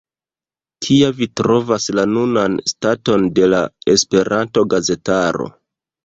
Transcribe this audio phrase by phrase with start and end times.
[0.83, 3.59] Kia vi trovas la nunan staton de la
[3.93, 5.47] Esperanto-gazetaro?